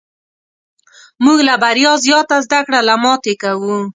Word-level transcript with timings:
موږ 1.23 1.39
له 1.47 1.55
بریا 1.63 1.93
زیاته 2.05 2.37
زده 2.45 2.59
کړه 2.65 2.79
له 2.87 2.95
ماتې 3.03 3.33
کوو. 3.41 3.77